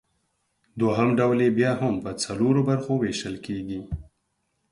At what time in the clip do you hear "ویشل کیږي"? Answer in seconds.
2.97-3.79